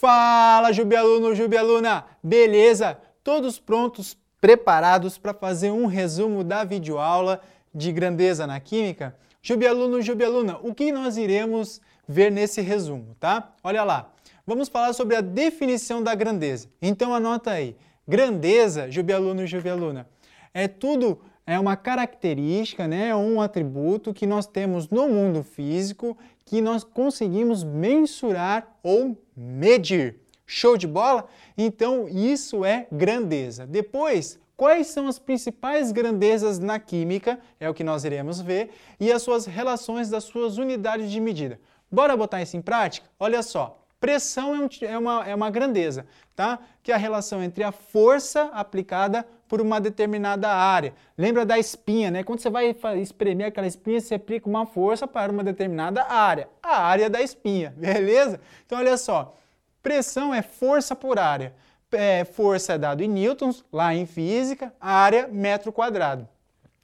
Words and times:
Fala, 0.00 0.72
Jubialuno, 0.72 1.34
Jubialuna! 1.34 2.06
Beleza? 2.22 2.98
Todos 3.22 3.58
prontos, 3.58 4.16
preparados 4.40 5.18
para 5.18 5.34
fazer 5.34 5.70
um 5.70 5.84
resumo 5.84 6.42
da 6.42 6.64
videoaula 6.64 7.42
de 7.74 7.92
grandeza 7.92 8.46
na 8.46 8.58
química? 8.58 9.14
Jubialuno, 9.42 10.00
Jubialuna, 10.00 10.58
o 10.62 10.74
que 10.74 10.90
nós 10.90 11.18
iremos 11.18 11.82
ver 12.08 12.32
nesse 12.32 12.62
resumo, 12.62 13.14
tá? 13.20 13.52
Olha 13.62 13.84
lá. 13.84 14.10
Vamos 14.46 14.70
falar 14.70 14.94
sobre 14.94 15.16
a 15.16 15.20
definição 15.20 16.02
da 16.02 16.14
grandeza. 16.14 16.70
Então 16.80 17.14
anota 17.14 17.50
aí. 17.50 17.76
Grandeza, 18.08 18.90
Jubialuno, 18.90 19.46
Jubialuna, 19.46 20.08
é 20.54 20.66
tudo 20.66 21.20
é 21.50 21.58
uma 21.58 21.76
característica, 21.76 22.86
né, 22.86 23.08
é 23.08 23.16
um 23.16 23.40
atributo 23.40 24.14
que 24.14 24.24
nós 24.24 24.46
temos 24.46 24.88
no 24.88 25.08
mundo 25.08 25.42
físico 25.42 26.16
que 26.44 26.60
nós 26.60 26.84
conseguimos 26.84 27.64
mensurar 27.64 28.76
ou 28.84 29.16
medir. 29.36 30.20
Show 30.46 30.76
de 30.76 30.86
bola? 30.86 31.26
Então, 31.58 32.08
isso 32.08 32.64
é 32.64 32.86
grandeza. 32.90 33.66
Depois, 33.66 34.38
quais 34.56 34.88
são 34.88 35.08
as 35.08 35.18
principais 35.18 35.90
grandezas 35.90 36.60
na 36.60 36.78
química? 36.78 37.38
É 37.58 37.68
o 37.68 37.74
que 37.74 37.82
nós 37.82 38.04
iremos 38.04 38.40
ver. 38.40 38.70
E 38.98 39.10
as 39.12 39.22
suas 39.22 39.46
relações 39.46 40.08
das 40.08 40.24
suas 40.24 40.56
unidades 40.56 41.10
de 41.10 41.20
medida. 41.20 41.60
Bora 41.90 42.16
botar 42.16 42.42
isso 42.42 42.56
em 42.56 42.62
prática? 42.62 43.08
Olha 43.18 43.42
só. 43.42 43.76
Pressão 44.00 44.54
é, 44.54 44.58
um, 44.58 44.68
é, 44.82 44.98
uma, 44.98 45.28
é 45.28 45.34
uma 45.34 45.50
grandeza, 45.50 46.06
tá? 46.34 46.58
Que 46.82 46.90
é 46.90 46.94
a 46.94 46.98
relação 46.98 47.42
entre 47.42 47.62
a 47.62 47.70
força 47.70 48.44
aplicada 48.52 49.26
por 49.50 49.60
uma 49.60 49.80
determinada 49.80 50.48
área. 50.48 50.94
Lembra 51.18 51.44
da 51.44 51.58
espinha, 51.58 52.08
né? 52.08 52.22
Quando 52.22 52.38
você 52.38 52.48
vai 52.48 52.72
espremer 53.02 53.48
aquela 53.48 53.66
espinha, 53.66 54.00
você 54.00 54.14
aplica 54.14 54.48
uma 54.48 54.64
força 54.64 55.08
para 55.08 55.32
uma 55.32 55.42
determinada 55.42 56.04
área, 56.04 56.48
a 56.62 56.80
área 56.84 57.10
da 57.10 57.20
espinha, 57.20 57.74
beleza? 57.76 58.40
Então 58.64 58.78
olha 58.78 58.96
só, 58.96 59.34
pressão 59.82 60.32
é 60.32 60.40
força 60.40 60.94
por 60.94 61.18
área. 61.18 61.52
É, 61.90 62.24
força 62.24 62.74
é 62.74 62.78
dado 62.78 63.02
em 63.02 63.08
newtons, 63.08 63.64
lá 63.72 63.92
em 63.92 64.06
física, 64.06 64.72
área 64.80 65.26
metro 65.26 65.72
quadrado. 65.72 66.28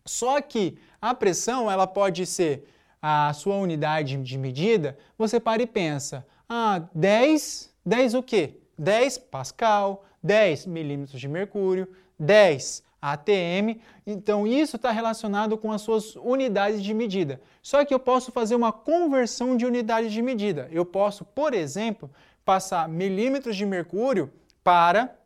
Só 0.04 0.40
que 0.40 0.76
a 1.00 1.14
pressão 1.14 1.70
ela 1.70 1.86
pode 1.86 2.26
ser 2.26 2.68
a 3.00 3.32
sua 3.32 3.54
unidade 3.54 4.16
de 4.16 4.36
medida, 4.36 4.98
você 5.16 5.38
para 5.38 5.62
e 5.62 5.66
pensa, 5.68 6.26
ah, 6.48 6.82
10, 6.92 7.72
10 7.84 8.14
o 8.14 8.22
quê? 8.24 8.58
10 8.76 9.18
Pascal, 9.18 10.04
10 10.20 10.66
milímetros 10.66 11.20
de 11.20 11.28
mercúrio, 11.28 11.86
10 12.18 12.82
ATM. 13.00 13.80
Então, 14.06 14.46
isso 14.46 14.76
está 14.76 14.90
relacionado 14.90 15.56
com 15.56 15.70
as 15.70 15.82
suas 15.82 16.16
unidades 16.16 16.82
de 16.82 16.92
medida. 16.92 17.40
Só 17.62 17.84
que 17.84 17.94
eu 17.94 18.00
posso 18.00 18.32
fazer 18.32 18.54
uma 18.54 18.72
conversão 18.72 19.56
de 19.56 19.64
unidade 19.64 20.10
de 20.10 20.22
medida. 20.22 20.68
Eu 20.72 20.84
posso, 20.84 21.24
por 21.24 21.54
exemplo, 21.54 22.10
passar 22.44 22.88
milímetros 22.88 23.56
de 23.56 23.66
mercúrio 23.66 24.32
para 24.62 25.16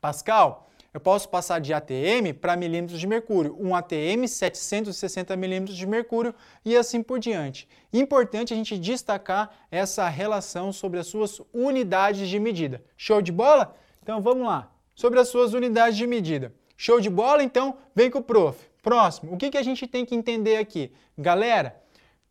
Pascal. 0.00 0.68
Eu 0.92 1.00
posso 1.00 1.28
passar 1.28 1.60
de 1.60 1.72
ATM 1.72 2.32
para 2.40 2.56
milímetros 2.56 2.98
de 2.98 3.06
mercúrio, 3.06 3.54
um 3.60 3.74
ATM 3.74 4.26
760 4.26 5.36
milímetros 5.36 5.76
de 5.76 5.86
mercúrio 5.86 6.34
e 6.64 6.76
assim 6.76 7.02
por 7.02 7.18
diante. 7.18 7.68
Importante 7.92 8.54
a 8.54 8.56
gente 8.56 8.78
destacar 8.78 9.50
essa 9.70 10.08
relação 10.08 10.72
sobre 10.72 10.98
as 10.98 11.06
suas 11.06 11.40
unidades 11.52 12.28
de 12.28 12.40
medida. 12.40 12.82
Show 12.96 13.20
de 13.20 13.30
bola? 13.30 13.76
Então 14.02 14.22
vamos 14.22 14.46
lá. 14.46 14.70
Sobre 14.98 15.20
as 15.20 15.28
suas 15.28 15.54
unidades 15.54 15.96
de 15.96 16.08
medida. 16.08 16.52
Show 16.76 17.00
de 17.00 17.08
bola? 17.08 17.40
Então 17.44 17.76
vem 17.94 18.10
com 18.10 18.18
o 18.18 18.22
prof. 18.22 18.58
Próximo. 18.82 19.32
O 19.32 19.36
que, 19.36 19.48
que 19.48 19.56
a 19.56 19.62
gente 19.62 19.86
tem 19.86 20.04
que 20.04 20.12
entender 20.12 20.56
aqui? 20.56 20.90
Galera, 21.16 21.80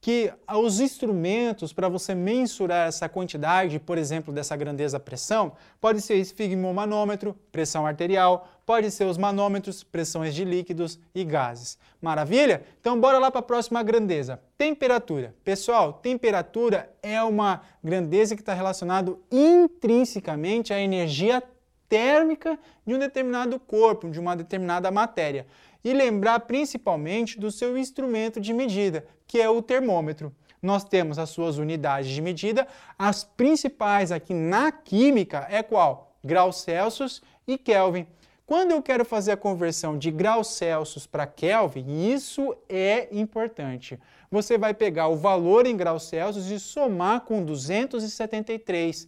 que 0.02 0.34
os 0.54 0.82
instrumentos 0.82 1.72
para 1.72 1.88
você 1.88 2.14
mensurar 2.14 2.90
essa 2.90 3.08
quantidade, 3.08 3.80
por 3.80 3.98
exemplo, 3.98 4.34
dessa 4.34 4.54
grandeza 4.58 5.00
pressão, 5.00 5.54
pode 5.80 6.02
ser 6.02 6.16
esfigmomanômetro, 6.16 7.34
pressão 7.54 7.88
arterial, 7.88 8.46
pode 8.66 8.92
ser 8.92 9.06
os 9.06 9.18
manômetros, 9.18 9.82
pressões 9.82 10.36
de 10.36 10.44
líquidos 10.44 11.00
e 11.16 11.24
gases. 11.24 11.78
Maravilha? 12.02 12.66
Então 12.82 13.00
bora 13.00 13.18
lá 13.18 13.32
para 13.32 13.40
a 13.40 13.44
próxima 13.44 13.82
grandeza. 13.82 14.42
Temperatura. 14.58 15.34
Pessoal, 15.42 15.94
temperatura 15.94 16.94
é 17.02 17.24
uma 17.24 17.62
grandeza 17.82 18.36
que 18.36 18.42
está 18.42 18.54
relacionada 18.54 19.16
intrinsecamente 19.32 20.74
à 20.74 20.82
energia 20.82 21.42
térmica 21.90 22.60
de 22.86 22.94
um 22.94 23.00
determinado 23.00 23.60
corpo, 23.60 24.10
de 24.10 24.20
uma 24.20 24.36
determinada 24.36 24.92
matéria 24.92 25.48
e 25.84 25.94
lembrar 25.94 26.42
principalmente 26.42 27.40
do 27.40 27.52
seu 27.52 27.78
instrumento 27.78 28.40
de 28.42 28.54
medida, 28.54 29.06
que 29.26 29.40
é 29.40 29.50
o 29.50 29.62
termômetro. 29.62 30.34
Nós 30.62 30.84
temos 30.84 31.20
as 31.20 31.30
suas 31.30 31.58
unidades 31.58 32.10
de 32.10 32.22
medida, 32.22 32.68
as 32.98 33.24
principais 33.24 34.12
aqui 34.12 34.34
na 34.34 34.72
química 34.72 35.48
é 35.50 35.62
qual? 35.62 36.16
Graus 36.24 36.62
Celsius 36.62 37.22
e 37.48 37.58
Kelvin. 37.58 38.08
Quando 38.46 38.72
eu 38.72 38.82
quero 38.82 39.04
fazer 39.04 39.34
a 39.34 39.38
conversão 39.38 39.98
de 39.98 40.10
graus 40.10 40.48
Celsius 40.48 41.06
para 41.06 41.28
Kelvin, 41.28 42.12
isso 42.12 42.56
é 42.70 43.08
importante. 43.12 44.00
Você 44.32 44.58
vai 44.58 44.74
pegar 44.74 45.10
o 45.10 45.18
valor 45.18 45.66
em 45.66 45.76
graus 45.76 46.04
Celsius 46.04 46.48
e 46.48 46.60
somar 46.60 47.22
com 47.22 47.44
273 47.44 49.08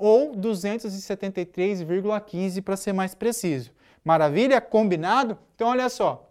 ou 0.00 0.32
273,15 0.32 2.62
para 2.62 2.76
ser 2.76 2.92
mais 2.92 3.14
preciso. 3.14 3.70
Maravilha? 4.02 4.60
Combinado? 4.60 5.38
Então, 5.54 5.68
olha 5.68 5.88
só. 5.88 6.26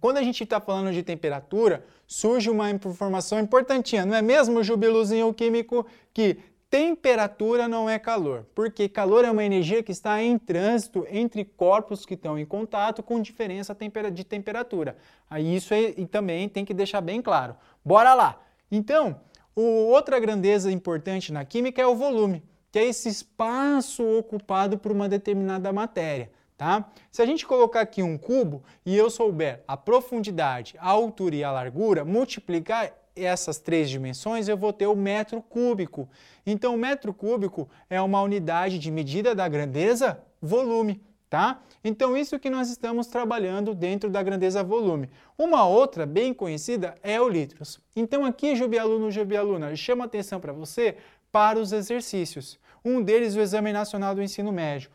Quando 0.00 0.16
a 0.16 0.22
gente 0.22 0.42
está 0.42 0.60
falando 0.60 0.92
de 0.92 1.02
temperatura, 1.02 1.84
surge 2.06 2.50
uma 2.50 2.70
informação 2.70 3.38
importantinha, 3.38 4.04
não 4.04 4.16
é 4.16 4.22
mesmo, 4.22 4.62
Jubiluzinho 4.62 5.32
Químico? 5.32 5.86
Que 6.12 6.38
temperatura 6.68 7.68
não 7.68 7.88
é 7.88 7.98
calor, 7.98 8.44
porque 8.52 8.88
calor 8.88 9.24
é 9.24 9.30
uma 9.30 9.44
energia 9.44 9.84
que 9.84 9.92
está 9.92 10.20
em 10.20 10.36
trânsito 10.36 11.06
entre 11.08 11.44
corpos 11.44 12.04
que 12.04 12.14
estão 12.14 12.36
em 12.36 12.44
contato 12.44 13.02
com 13.02 13.22
diferença 13.22 13.76
de 14.12 14.24
temperatura. 14.24 14.96
Aí 15.30 15.54
isso 15.54 15.72
é, 15.72 15.94
e 15.96 16.04
também 16.04 16.48
tem 16.48 16.64
que 16.64 16.74
deixar 16.74 17.00
bem 17.00 17.22
claro. 17.22 17.54
Bora 17.84 18.12
lá! 18.14 18.40
Então, 18.70 19.20
outra 19.54 20.18
grandeza 20.18 20.72
importante 20.72 21.32
na 21.32 21.44
química 21.44 21.80
é 21.80 21.86
o 21.86 21.94
volume, 21.94 22.42
que 22.76 22.80
é 22.80 22.84
esse 22.84 23.08
espaço 23.08 24.04
ocupado 24.18 24.76
por 24.76 24.92
uma 24.92 25.08
determinada 25.08 25.72
matéria. 25.72 26.30
Tá? 26.58 26.90
Se 27.10 27.22
a 27.22 27.24
gente 27.24 27.46
colocar 27.46 27.80
aqui 27.80 28.02
um 28.02 28.18
cubo 28.18 28.62
e 28.84 28.94
eu 28.94 29.08
souber 29.08 29.64
a 29.66 29.78
profundidade, 29.78 30.74
a 30.78 30.90
altura 30.90 31.36
e 31.36 31.42
a 31.42 31.50
largura, 31.50 32.04
multiplicar 32.04 32.92
essas 33.16 33.58
três 33.58 33.88
dimensões, 33.88 34.46
eu 34.46 34.58
vou 34.58 34.74
ter 34.74 34.86
o 34.88 34.94
metro 34.94 35.40
cúbico. 35.40 36.06
Então, 36.44 36.74
o 36.74 36.78
metro 36.78 37.14
cúbico 37.14 37.66
é 37.88 37.98
uma 37.98 38.20
unidade 38.20 38.78
de 38.78 38.90
medida 38.90 39.34
da 39.34 39.48
grandeza 39.48 40.22
volume. 40.38 41.00
Tá? 41.28 41.60
Então, 41.82 42.16
isso 42.16 42.38
que 42.38 42.48
nós 42.48 42.70
estamos 42.70 43.08
trabalhando 43.08 43.74
dentro 43.74 44.08
da 44.08 44.22
grandeza 44.22 44.62
volume. 44.62 45.10
Uma 45.36 45.66
outra 45.66 46.06
bem 46.06 46.32
conhecida 46.32 46.94
é 47.02 47.20
o 47.20 47.28
litros. 47.28 47.80
Então, 47.96 48.24
aqui, 48.24 48.54
Jubialuno, 48.54 49.10
Jubialuna, 49.10 49.74
chama 49.74 50.04
atenção 50.04 50.38
para 50.38 50.52
você 50.52 50.96
para 51.32 51.58
os 51.58 51.72
exercícios. 51.72 52.58
Um 52.84 53.02
deles, 53.02 53.34
o 53.34 53.40
Exame 53.40 53.72
Nacional 53.72 54.14
do 54.14 54.22
Ensino 54.22 54.52
Médio 54.52 54.90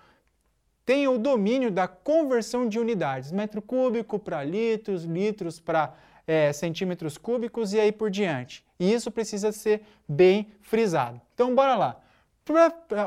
tenha 0.85 1.11
o 1.11 1.17
domínio 1.17 1.69
da 1.69 1.87
conversão 1.87 2.67
de 2.67 2.79
unidades, 2.79 3.31
metro 3.31 3.61
cúbico 3.61 4.17
para 4.17 4.43
litros, 4.43 5.03
litros 5.03 5.59
para 5.59 5.93
é, 6.25 6.51
centímetros 6.53 7.17
cúbicos 7.17 7.73
e 7.73 7.79
aí 7.79 7.91
por 7.91 8.09
diante. 8.09 8.65
E 8.79 8.91
isso 8.91 9.11
precisa 9.11 9.51
ser 9.51 9.83
bem 10.07 10.47
frisado. 10.61 11.21
Então, 11.33 11.53
bora 11.53 11.75
lá. 11.75 12.01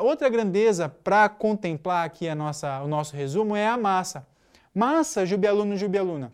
Outra 0.03 0.29
grandeza 0.29 0.89
para 0.89 1.29
contemplar 1.29 2.05
aqui 2.05 2.29
a 2.29 2.35
nossa, 2.35 2.83
o 2.83 2.89
nosso 2.89 3.17
resumo 3.17 3.55
é 3.55 3.67
a 3.67 3.77
massa. 3.77 4.27
Massa, 4.75 5.25
jubialuno, 5.25 5.77
jubialuna, 5.77 6.33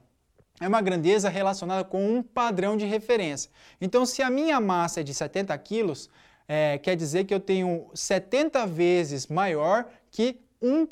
é 0.61 0.69
uma 0.69 0.81
grandeza 0.81 1.29
relacionada 1.29 1.85
com 1.85 2.17
um 2.17 2.23
padrão 2.23 2.77
de 2.77 2.87
referência. 2.87 3.51
Então, 3.81 4.07
se 4.07 4.23
a 4.23 4.31
minha 4.31 4.61
massa 4.61 5.01
é 5.01 5.03
de 5.03 5.13
70 5.13 5.57
quilos, 5.59 6.09
é, 6.49 6.79
quer 6.79 6.97
dizer 6.97 7.25
que 7.25 7.35
eu 7.35 7.41
tenho 7.41 7.91
70 7.95 8.67
vezes 8.67 9.27
maior 9.27 9.87
que 10.11 10.41
1 10.61 10.87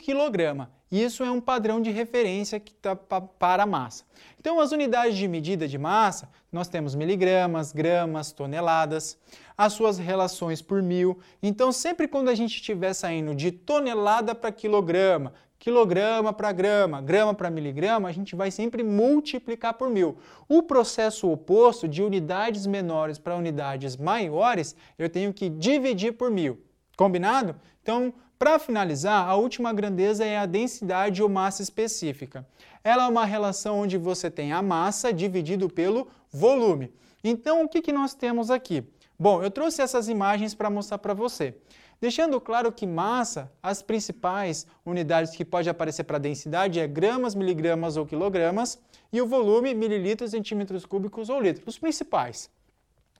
kg. 0.89 0.97
Isso 0.97 1.23
é 1.23 1.31
um 1.31 1.41
padrão 1.41 1.81
de 1.81 1.91
referência 1.91 2.59
que 2.59 2.73
tá 2.75 2.97
para 2.97 3.63
a 3.63 3.67
massa. 3.67 4.05
Então, 4.41 4.61
as 4.61 4.73
unidades 4.73 5.17
de 5.17 5.29
medida 5.29 5.69
de 5.69 5.77
massa, 5.77 6.29
nós 6.51 6.69
temos 6.69 6.95
miligramas, 6.95 7.73
gramas, 7.73 8.33
toneladas, 8.33 9.19
as 9.57 9.73
suas 9.73 9.99
relações 9.99 10.63
por 10.63 10.83
mil. 10.83 11.19
Então, 11.43 11.73
sempre 11.73 12.09
quando 12.09 12.29
a 12.29 12.35
gente 12.35 12.55
estiver 12.55 12.95
saindo 12.95 13.35
de 13.35 13.51
tonelada 13.51 14.35
para 14.35 14.53
quilograma, 14.53 15.33
quilograma 15.59 16.33
para 16.33 16.53
grama, 16.53 17.03
grama 17.03 17.35
para 17.35 17.51
miligrama, 17.51 18.09
a 18.09 18.13
gente 18.13 18.37
vai 18.37 18.51
sempre 18.51 18.83
multiplicar 18.83 19.75
por 19.75 19.91
mil. 19.91 20.17
O 20.49 20.63
processo 20.63 21.31
oposto, 21.31 21.89
de 21.89 22.03
unidades 22.03 22.67
menores 22.67 23.19
para 23.19 23.37
unidades 23.37 23.97
maiores, 23.97 24.77
eu 24.97 25.11
tenho 25.11 25.35
que 25.35 25.49
dividir 25.49 26.13
por 26.13 26.31
mil. 26.31 26.63
Combinado? 26.97 27.57
Então, 27.83 28.15
para 28.39 28.59
finalizar, 28.59 29.29
a 29.29 29.35
última 29.35 29.73
grandeza 29.73 30.25
é 30.25 30.39
a 30.39 30.47
densidade 30.47 31.23
ou 31.23 31.29
massa 31.29 31.61
específica. 31.61 32.47
Ela 32.85 33.07
é 33.07 33.09
uma 33.09 33.25
relação 33.25 33.81
onde 33.81 33.99
você 33.99 34.31
tem 34.31 34.53
a 34.53 34.63
massa 34.63 35.13
dividido 35.13 35.69
pelo 35.69 36.07
volume. 36.31 36.93
Então, 37.25 37.65
o 37.65 37.69
que, 37.69 37.83
que 37.83 37.93
nós 37.93 38.15
temos 38.15 38.51
aqui? 38.51 38.85
Bom, 39.19 39.43
eu 39.43 39.51
trouxe 39.51 39.83
essas 39.83 40.09
imagens 40.09 40.55
para 40.55 40.71
mostrar 40.71 40.99
para 40.99 41.15
você. 41.15 41.57
Deixando 42.01 42.41
claro 42.41 42.71
que 42.71 42.87
massa, 42.87 43.51
as 43.61 43.83
principais 43.83 44.65
unidades 44.87 45.35
que 45.35 45.45
pode 45.45 45.69
aparecer 45.69 46.05
para 46.05 46.17
densidade 46.17 46.79
é 46.79 46.87
gramas, 46.87 47.35
miligramas 47.35 47.97
ou 47.97 48.07
quilogramas, 48.07 48.79
e 49.13 49.21
o 49.21 49.27
volume, 49.27 49.75
mililitros, 49.75 50.31
centímetros 50.31 50.87
cúbicos 50.87 51.29
ou 51.29 51.41
litros, 51.41 51.67
os 51.67 51.79
principais. 51.79 52.49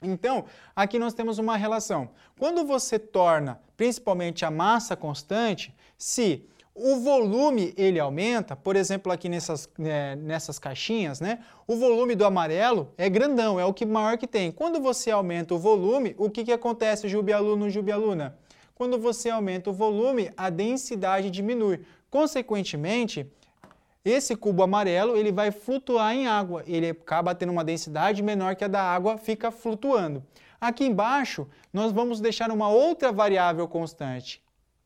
Então, 0.03 0.45
aqui 0.75 0.99
nós 0.99 1.15
temos 1.15 1.39
uma 1.39 1.57
relação. 1.57 2.11
Quando 2.39 2.65
você 2.65 2.99
torna 2.99 3.61
principalmente 3.77 4.45
a 4.45 4.51
massa 4.51 4.97
constante, 4.97 5.75
se 5.97 6.45
o 6.75 7.01
volume 7.01 7.75
ele 7.77 7.99
aumenta, 7.99 8.55
por 8.55 8.77
exemplo, 8.77 9.11
aqui 9.11 9.29
nessas, 9.29 9.69
né, 9.77 10.15
nessas 10.15 10.59
caixinhas, 10.61 11.21
né? 11.21 11.41
O 11.67 11.75
volume 11.77 12.15
do 12.15 12.25
amarelo 12.25 12.93
é 12.97 13.09
grandão, 13.09 13.59
é 13.59 13.65
o 13.65 13.75
que 13.75 13.85
maior 13.85 14.17
que 14.17 14.29
tem. 14.29 14.53
Quando 14.53 14.81
você 14.81 15.11
aumenta 15.11 15.55
o 15.55 15.59
volume, 15.59 16.15
o 16.17 16.31
que, 16.31 16.45
que 16.45 16.53
acontece, 16.53 17.09
Jubialuno, 17.09 17.69
Jubialuna? 17.69 18.39
Quando 18.77 18.97
você 18.97 19.29
aumenta 19.29 19.71
o 19.71 19.73
volume, 19.73 20.31
a 20.37 20.51
densidade 20.51 21.31
diminui. 21.31 21.81
Consequentemente, 22.09 23.27
esse 24.09 24.35
cubo 24.35 24.63
amarelo 24.63 25.17
ele 25.17 25.31
vai 25.31 25.51
flutuar 25.51 26.15
em 26.15 26.27
água, 26.27 26.63
ele 26.67 26.91
acaba 26.91 27.35
tendo 27.35 27.53
uma 27.53 27.65
densidade 27.65 28.23
menor 28.23 28.57
que 28.57 28.65
a 28.65 28.69
da 28.69 28.83
água, 28.83 29.19
fica 29.19 29.51
flutuando. 29.51 30.23
Aqui 30.61 30.85
embaixo, 30.85 31.47
nós 31.73 31.93
vamos 31.93 32.21
deixar 32.21 32.51
uma 32.51 32.69
outra 32.69 33.13
variável 33.13 33.69
constante, 33.69 34.43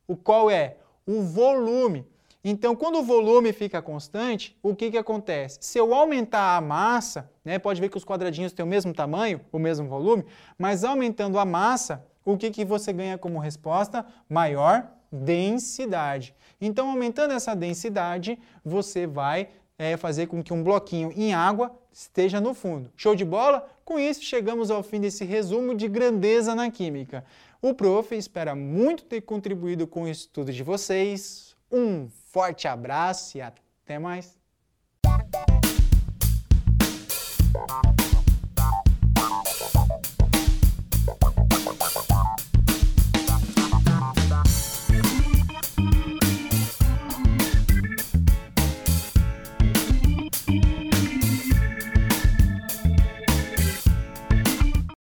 o 0.06 0.16
qual 0.16 0.50
é 0.50 0.76
o 1.06 1.22
volume. 1.22 2.06
Então, 2.44 2.74
quando 2.74 2.98
o 2.98 3.02
volume 3.04 3.52
fica 3.52 3.80
constante, 3.80 4.58
o 4.62 4.74
que, 4.74 4.90
que 4.90 4.98
acontece? 4.98 5.58
Se 5.60 5.78
eu 5.78 5.94
aumentar 5.94 6.56
a 6.56 6.60
massa, 6.60 7.30
né, 7.44 7.58
pode 7.58 7.80
ver 7.80 7.88
que 7.88 7.96
os 7.96 8.04
quadradinhos 8.04 8.52
têm 8.52 8.64
o 8.64 8.68
mesmo 8.68 8.92
tamanho, 8.92 9.40
o 9.52 9.58
mesmo 9.58 9.88
volume, 9.88 10.24
mas 10.58 10.82
aumentando 10.82 11.38
a 11.38 11.44
massa, 11.44 12.04
o 12.24 12.36
que, 12.36 12.50
que 12.50 12.64
você 12.64 12.92
ganha 12.92 13.16
como 13.16 13.38
resposta? 13.38 14.04
Maior 14.28 14.88
densidade. 15.12 16.34
Então, 16.60 16.88
aumentando 16.88 17.34
essa 17.34 17.54
densidade, 17.54 18.38
você 18.64 19.06
vai 19.06 19.48
é, 19.78 19.96
fazer 19.96 20.26
com 20.26 20.42
que 20.42 20.52
um 20.52 20.62
bloquinho 20.62 21.12
em 21.14 21.34
água 21.34 21.76
esteja 21.92 22.40
no 22.40 22.54
fundo. 22.54 22.90
Show 22.96 23.14
de 23.14 23.24
bola? 23.24 23.68
Com 23.84 23.98
isso, 23.98 24.22
chegamos 24.22 24.70
ao 24.70 24.82
fim 24.82 25.00
desse 25.00 25.24
resumo 25.24 25.74
de 25.74 25.88
grandeza 25.88 26.54
na 26.54 26.70
química. 26.70 27.24
O 27.60 27.74
prof 27.74 28.14
espera 28.14 28.54
muito 28.54 29.04
ter 29.04 29.20
contribuído 29.20 29.86
com 29.86 30.04
o 30.04 30.08
estudo 30.08 30.52
de 30.52 30.62
vocês. 30.62 31.54
Um 31.70 32.08
forte 32.08 32.66
abraço 32.66 33.38
e 33.38 33.40
até 33.40 33.98
mais! 33.98 34.40